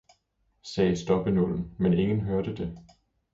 [0.63, 2.77] sagde stoppenålen, men ingen hørte det.